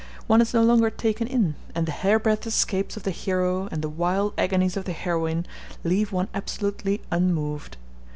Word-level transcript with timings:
One 0.25 0.41
is 0.41 0.51
no 0.51 0.63
longer 0.63 0.89
taken 0.89 1.27
in, 1.27 1.53
and 1.75 1.85
the 1.85 1.91
hairbreadth 1.91 2.47
escapes 2.47 2.97
of 2.97 3.03
the 3.03 3.11
hero 3.11 3.69
and 3.71 3.83
the 3.83 3.87
wild 3.89 4.33
agonies 4.35 4.75
of 4.75 4.85
the 4.85 4.93
heroine 4.93 5.45
leave 5.83 6.11
one 6.11 6.27
absolutely 6.33 7.01
unmoved. 7.11 7.77